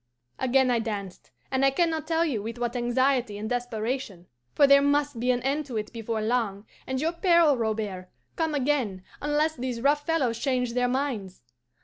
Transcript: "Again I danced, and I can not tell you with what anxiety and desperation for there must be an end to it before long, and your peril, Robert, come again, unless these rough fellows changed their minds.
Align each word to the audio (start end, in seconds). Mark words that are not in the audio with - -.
"Again 0.39 0.71
I 0.71 0.79
danced, 0.79 1.29
and 1.51 1.63
I 1.63 1.69
can 1.69 1.91
not 1.91 2.07
tell 2.07 2.25
you 2.25 2.41
with 2.41 2.57
what 2.57 2.75
anxiety 2.75 3.37
and 3.37 3.47
desperation 3.47 4.25
for 4.55 4.65
there 4.65 4.81
must 4.81 5.19
be 5.19 5.29
an 5.29 5.43
end 5.43 5.67
to 5.67 5.77
it 5.77 5.93
before 5.93 6.23
long, 6.23 6.65
and 6.87 6.99
your 6.99 7.11
peril, 7.11 7.55
Robert, 7.55 8.09
come 8.35 8.55
again, 8.55 9.03
unless 9.21 9.55
these 9.55 9.79
rough 9.79 10.03
fellows 10.03 10.39
changed 10.39 10.73
their 10.73 10.87
minds. 10.87 11.43